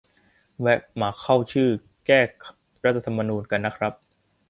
[0.59, 1.69] แวะมาเข้าชื่อ
[2.05, 2.21] แก้
[2.85, 3.93] รัฐธรรมนูญ กันนะครับ